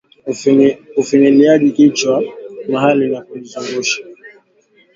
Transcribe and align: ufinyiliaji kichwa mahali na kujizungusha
ufinyiliaji 0.99 1.71
kichwa 1.71 2.23
mahali 2.69 3.07
na 3.09 3.21
kujizungusha 3.21 4.03